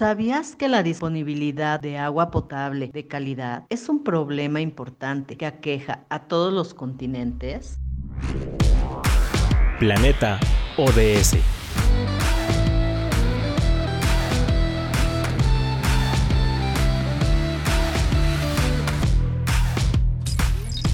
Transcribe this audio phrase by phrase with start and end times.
[0.00, 6.06] ¿Sabías que la disponibilidad de agua potable de calidad es un problema importante que aqueja
[6.08, 7.78] a todos los continentes?
[9.78, 10.40] Planeta
[10.78, 11.36] ODS.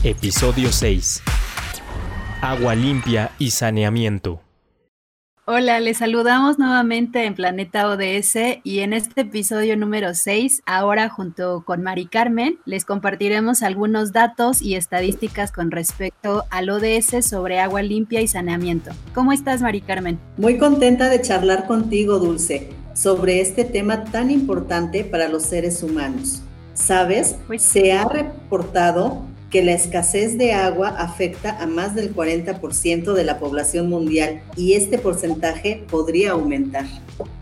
[0.02, 1.22] Episodio 6.
[2.42, 4.45] Agua limpia y saneamiento.
[5.48, 11.62] Hola, les saludamos nuevamente en Planeta ODS y en este episodio número 6, ahora junto
[11.64, 17.82] con Mari Carmen, les compartiremos algunos datos y estadísticas con respecto al ODS sobre agua
[17.82, 18.90] limpia y saneamiento.
[19.14, 20.18] ¿Cómo estás, Mari Carmen?
[20.36, 26.42] Muy contenta de charlar contigo, Dulce, sobre este tema tan importante para los seres humanos.
[26.74, 27.36] ¿Sabes?
[27.46, 29.22] Pues Se ha reportado
[29.56, 34.74] que la escasez de agua afecta a más del 40% de la población mundial y
[34.74, 36.84] este porcentaje podría aumentar.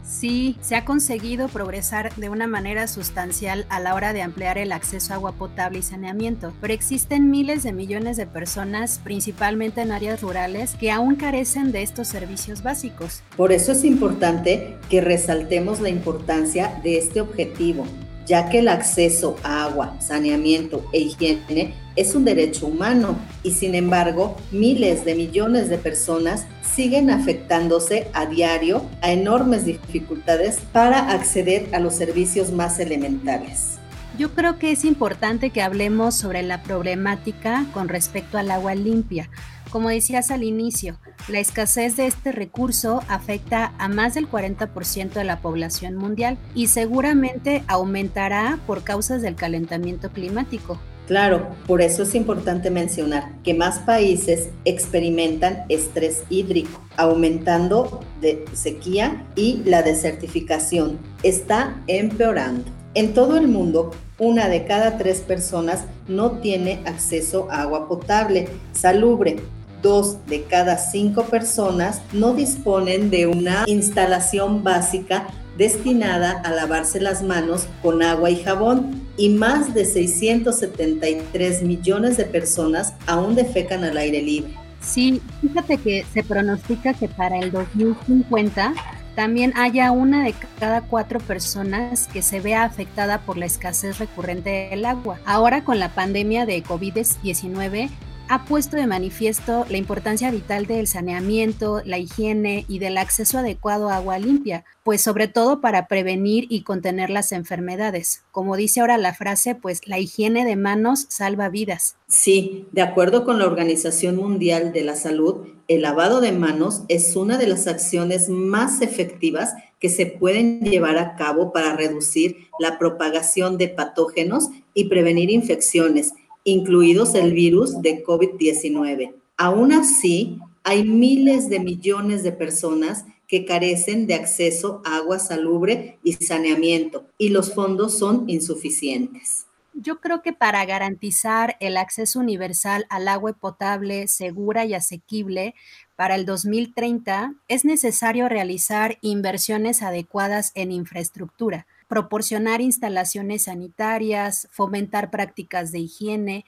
[0.05, 4.71] Sí, se ha conseguido progresar de una manera sustancial a la hora de ampliar el
[4.71, 9.91] acceso a agua potable y saneamiento, pero existen miles de millones de personas, principalmente en
[9.91, 13.25] áreas rurales, que aún carecen de estos servicios básicos.
[13.37, 17.85] Por eso es importante que resaltemos la importancia de este objetivo
[18.27, 23.75] ya que el acceso a agua, saneamiento e higiene es un derecho humano y sin
[23.75, 31.69] embargo miles de millones de personas siguen afectándose a diario a enormes dificultades para acceder
[31.73, 33.79] a los servicios más elementales.
[34.19, 39.29] Yo creo que es importante que hablemos sobre la problemática con respecto al agua limpia.
[39.71, 45.25] Como decías al inicio, la escasez de este recurso afecta a más del 40% de
[45.25, 50.79] la población mundial y seguramente aumentará por causas del calentamiento climático.
[51.07, 59.27] Claro, por eso es importante mencionar que más países experimentan estrés hídrico, aumentando de sequía
[59.37, 62.65] y la desertificación está empeorando.
[62.95, 68.49] En todo el mundo, una de cada tres personas no tiene acceso a agua potable,
[68.73, 69.37] salubre.
[69.83, 75.27] Dos de cada cinco personas no disponen de una instalación básica
[75.57, 82.25] destinada a lavarse las manos con agua y jabón y más de 673 millones de
[82.25, 84.55] personas aún defecan al aire libre.
[84.81, 88.75] Sí, fíjate que se pronostica que para el 2050
[89.15, 94.69] también haya una de cada cuatro personas que se vea afectada por la escasez recurrente
[94.71, 95.21] del agua.
[95.25, 97.91] Ahora con la pandemia de COVID-19
[98.29, 103.91] ha puesto de manifiesto la importancia vital del saneamiento, la higiene y del acceso adecuado
[103.91, 108.23] a agua limpia, pues sobre todo para prevenir y contener las enfermedades.
[108.33, 111.97] Como dice ahora la frase, pues la higiene de manos salva vidas.
[112.09, 117.17] Sí, de acuerdo con la Organización Mundial de la Salud, el lavado de manos es
[117.17, 122.79] una de las acciones más efectivas que se pueden llevar a cabo para reducir la
[122.79, 129.15] propagación de patógenos y prevenir infecciones incluidos el virus de COVID-19.
[129.37, 135.99] Aún así, hay miles de millones de personas que carecen de acceso a agua salubre
[136.05, 139.47] y saneamiento y los fondos son insuficientes.
[139.73, 145.55] Yo creo que para garantizar el acceso universal al agua potable, segura y asequible
[145.97, 155.73] para el 2030, es necesario realizar inversiones adecuadas en infraestructura, proporcionar instalaciones sanitarias, fomentar prácticas
[155.73, 156.45] de higiene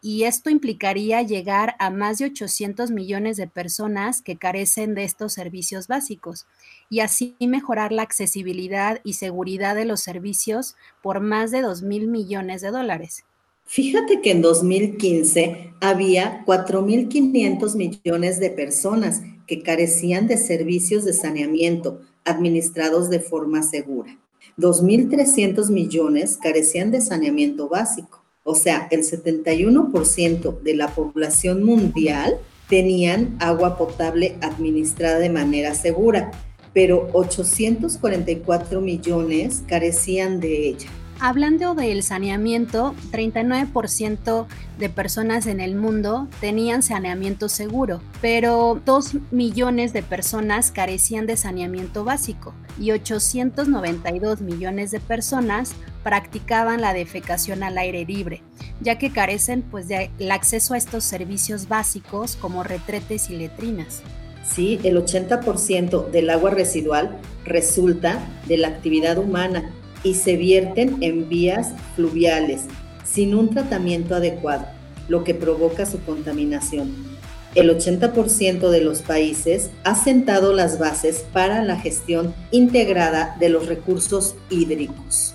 [0.00, 5.32] y esto implicaría llegar a más de 800 millones de personas que carecen de estos
[5.32, 6.46] servicios básicos
[6.88, 12.06] y así mejorar la accesibilidad y seguridad de los servicios por más de 2 mil
[12.06, 13.24] millones de dólares.
[13.64, 22.00] Fíjate que en 2015 había 4.500 millones de personas que carecían de servicios de saneamiento
[22.24, 24.16] administrados de forma segura.
[24.56, 28.24] 2.300 millones carecían de saneamiento básico.
[28.44, 32.38] O sea, el 71% de la población mundial
[32.68, 36.30] tenían agua potable administrada de manera segura,
[36.72, 40.88] pero 844 millones carecían de ella.
[41.20, 44.46] Hablando del saneamiento, 39%
[44.78, 51.36] de personas en el mundo tenían saneamiento seguro, pero 2 millones de personas carecían de
[51.36, 55.72] saneamiento básico y 892 millones de personas
[56.04, 58.42] practicaban la defecación al aire libre,
[58.80, 64.02] ya que carecen pues del acceso a estos servicios básicos como retretes y letrinas.
[64.44, 71.28] Sí, el 80% del agua residual resulta de la actividad humana y se vierten en
[71.28, 72.66] vías fluviales
[73.04, 74.66] sin un tratamiento adecuado,
[75.08, 77.18] lo que provoca su contaminación.
[77.54, 83.66] el 80% de los países ha sentado las bases para la gestión integrada de los
[83.66, 85.34] recursos hídricos.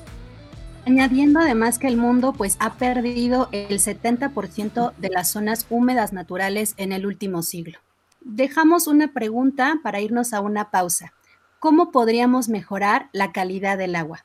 [0.85, 6.75] Añadiendo además que el mundo pues ha perdido el 70% de las zonas húmedas naturales
[6.77, 7.79] en el último siglo.
[8.21, 11.13] Dejamos una pregunta para irnos a una pausa.
[11.59, 14.23] ¿Cómo podríamos mejorar la calidad del agua?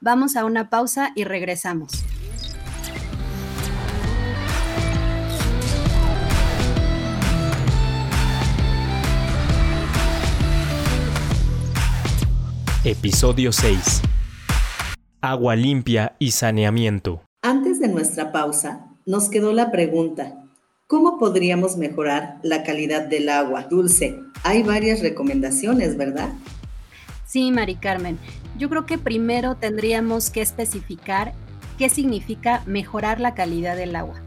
[0.00, 2.04] Vamos a una pausa y regresamos.
[12.84, 14.02] Episodio 6
[15.26, 17.22] agua limpia y saneamiento.
[17.42, 20.44] Antes de nuestra pausa, nos quedó la pregunta,
[20.86, 24.20] ¿cómo podríamos mejorar la calidad del agua dulce?
[24.44, 26.30] Hay varias recomendaciones, ¿verdad?
[27.36, 28.18] Sí, Mari Carmen.
[28.56, 31.34] Yo creo que primero tendríamos que especificar
[31.76, 34.22] qué significa mejorar la calidad del agua.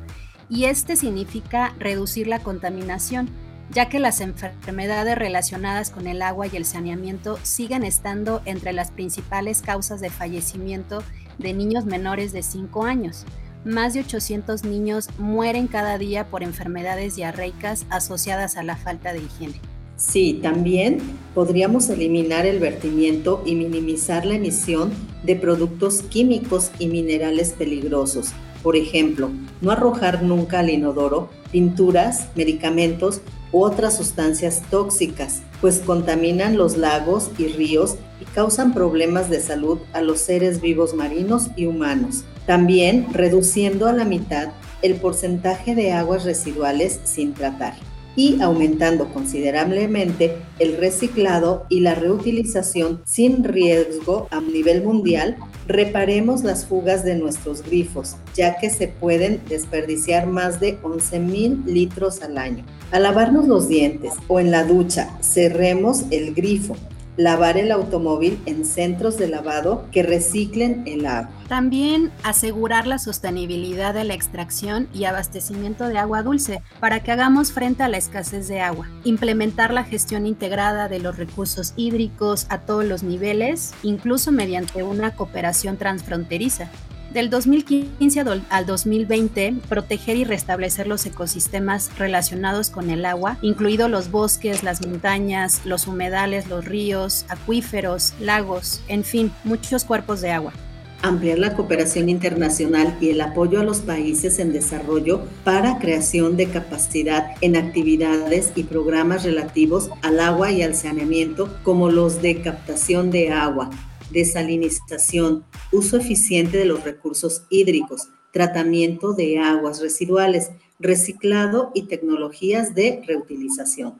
[0.48, 3.32] Y este significa reducir la contaminación
[3.72, 8.92] ya que las enfermedades relacionadas con el agua y el saneamiento siguen estando entre las
[8.92, 11.02] principales causas de fallecimiento
[11.40, 13.26] de niños menores de 5 años.
[13.66, 19.24] Más de 800 niños mueren cada día por enfermedades diarreicas asociadas a la falta de
[19.24, 19.60] higiene.
[20.00, 21.00] Sí, también
[21.36, 24.92] podríamos eliminar el vertimiento y minimizar la emisión
[25.24, 28.30] de productos químicos y minerales peligrosos.
[28.63, 29.30] Por ejemplo,
[29.60, 33.19] no arrojar nunca al inodoro pinturas, medicamentos
[33.51, 39.80] u otras sustancias tóxicas, pues contaminan los lagos y ríos y causan problemas de salud
[39.92, 42.24] a los seres vivos marinos y humanos.
[42.45, 47.89] También reduciendo a la mitad el porcentaje de aguas residuales sin tratar
[48.19, 55.38] y aumentando considerablemente el reciclado y la reutilización sin riesgo a nivel mundial,
[55.68, 61.63] reparemos las fugas de nuestros grifos, ya que se pueden desperdiciar más de 11 mil
[61.66, 62.66] litros al año.
[62.92, 66.75] Al lavarnos los dientes o en la ducha, cerremos el grifo
[67.19, 71.30] lavar el automóvil en centros de lavado que reciclen el agua.
[71.50, 77.51] También asegurar la sostenibilidad de la extracción y abastecimiento de agua dulce para que hagamos
[77.51, 78.88] frente a la escasez de agua.
[79.04, 85.13] Implementar la gestión integrada de los recursos hídricos a todos los niveles, incluso mediante una
[85.13, 86.69] cooperación transfronteriza.
[87.14, 94.12] Del 2015 al 2020, proteger y restablecer los ecosistemas relacionados con el agua, incluidos los
[94.12, 100.54] bosques, las montañas, los humedales, los ríos, acuíferos, lagos, en fin, muchos cuerpos de agua.
[101.02, 106.50] Ampliar la cooperación internacional y el apoyo a los países en desarrollo para creación de
[106.50, 113.10] capacidad en actividades y programas relativos al agua y al saneamiento, como los de captación
[113.10, 113.72] de agua,
[114.12, 123.04] desalinización, uso eficiente de los recursos hídricos, tratamiento de aguas residuales, reciclado y tecnologías de
[123.06, 124.00] reutilización.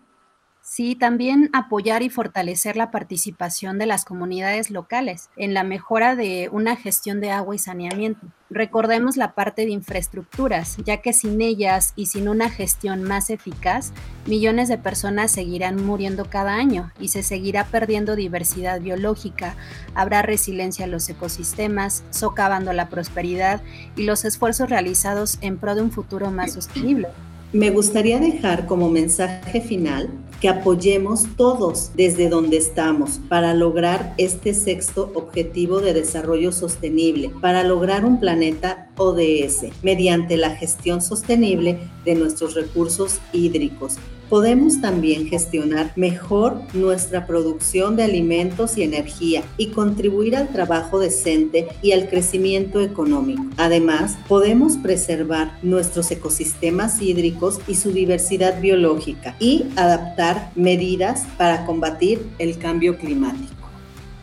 [0.71, 6.48] Sí, también apoyar y fortalecer la participación de las comunidades locales en la mejora de
[6.51, 8.27] una gestión de agua y saneamiento.
[8.51, 13.94] Recordemos la parte de infraestructuras, ya que sin ellas y sin una gestión más eficaz,
[14.27, 19.56] millones de personas seguirán muriendo cada año y se seguirá perdiendo diversidad biológica,
[19.95, 23.63] habrá resiliencia a los ecosistemas, socavando la prosperidad
[23.95, 27.07] y los esfuerzos realizados en pro de un futuro más sostenible.
[27.51, 34.54] Me gustaría dejar como mensaje final que apoyemos todos desde donde estamos para lograr este
[34.54, 42.14] sexto objetivo de desarrollo sostenible, para lograr un planeta ODS mediante la gestión sostenible de
[42.14, 43.97] nuestros recursos hídricos
[44.30, 51.68] podemos también gestionar mejor nuestra producción de alimentos y energía y contribuir al trabajo decente
[51.81, 53.44] y al crecimiento económico.
[53.57, 62.26] Además, podemos preservar nuestros ecosistemas hídricos y su diversidad biológica y adaptar medidas para combatir
[62.38, 63.50] el cambio climático.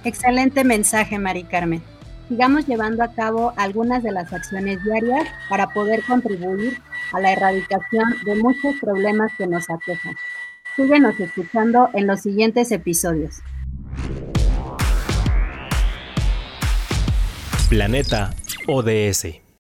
[0.05, 1.83] Excelente mensaje, Mari Carmen
[2.29, 6.81] sigamos llevando a cabo algunas de las acciones diarias para poder contribuir
[7.13, 10.17] a la erradicación de muchos problemas que nos aquejan.
[10.75, 13.41] Síguenos escuchando en los siguientes episodios.
[17.69, 18.35] Planeta
[18.67, 19.46] ODS